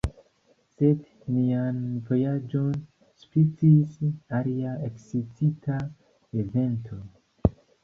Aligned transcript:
Sed 0.77 1.01
nian 1.33 1.81
vojaĝon 2.07 2.71
spicis 3.25 4.01
alia 4.39 4.75
ekscita 4.89 5.79
evento. 6.45 7.01